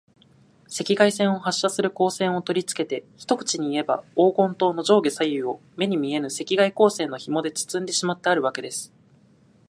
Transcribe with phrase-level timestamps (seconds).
[0.67, 8.91] 赤外線を発射する光線をとりつけて、一口にいえば、黄金塔の上下左右を、目に見えぬ赤外光線のひもでつつんでしまってあるわけです。